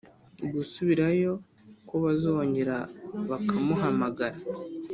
[0.53, 1.31] gusubirayo
[1.87, 2.77] ko bazongera
[3.29, 4.37] bakamuhamagara